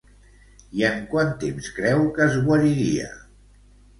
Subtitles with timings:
[0.79, 3.13] I en quant temps creu que es guariria?